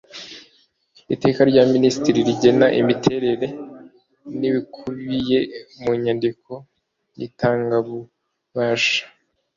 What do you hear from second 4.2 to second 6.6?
n'ibikubiye mu nyandiko